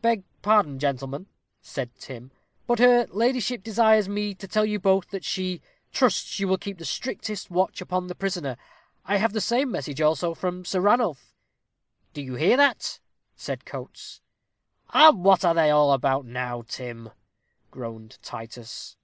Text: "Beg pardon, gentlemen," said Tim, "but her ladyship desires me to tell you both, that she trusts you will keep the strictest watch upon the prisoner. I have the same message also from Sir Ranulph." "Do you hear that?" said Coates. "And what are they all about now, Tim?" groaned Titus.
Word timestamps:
"Beg 0.00 0.24
pardon, 0.42 0.80
gentlemen," 0.80 1.28
said 1.60 1.94
Tim, 1.94 2.32
"but 2.66 2.80
her 2.80 3.06
ladyship 3.10 3.62
desires 3.62 4.08
me 4.08 4.34
to 4.34 4.48
tell 4.48 4.64
you 4.64 4.80
both, 4.80 5.10
that 5.10 5.24
she 5.24 5.62
trusts 5.92 6.40
you 6.40 6.48
will 6.48 6.58
keep 6.58 6.78
the 6.78 6.84
strictest 6.84 7.48
watch 7.48 7.80
upon 7.80 8.08
the 8.08 8.16
prisoner. 8.16 8.56
I 9.04 9.18
have 9.18 9.32
the 9.32 9.40
same 9.40 9.70
message 9.70 10.00
also 10.00 10.34
from 10.34 10.64
Sir 10.64 10.80
Ranulph." 10.80 11.32
"Do 12.12 12.22
you 12.22 12.34
hear 12.34 12.56
that?" 12.56 12.98
said 13.36 13.64
Coates. 13.64 14.20
"And 14.92 15.22
what 15.24 15.44
are 15.44 15.54
they 15.54 15.70
all 15.70 15.92
about 15.92 16.26
now, 16.26 16.62
Tim?" 16.62 17.10
groaned 17.70 18.18
Titus. 18.20 18.96